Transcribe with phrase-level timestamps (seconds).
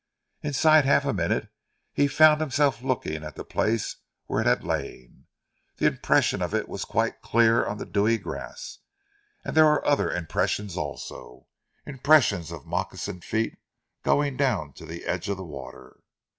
[0.41, 1.49] Inside half a minute
[1.93, 5.27] he found himself looking at the place where it had lain.
[5.77, 8.79] The impression of it was quite clear on the dewy grass,
[9.45, 11.45] and there were other impressions also
[11.85, 13.59] impressions of moccasined feet
[14.01, 15.99] going down to the edge of the water.